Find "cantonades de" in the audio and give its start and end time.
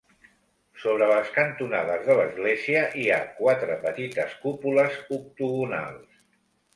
1.33-2.15